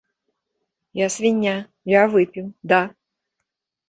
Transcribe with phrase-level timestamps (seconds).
[0.99, 1.53] Я свіння,
[1.93, 2.81] я выпіў, да!